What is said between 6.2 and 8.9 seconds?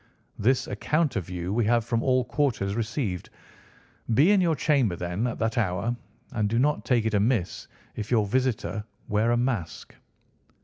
and do not take it amiss if your visitor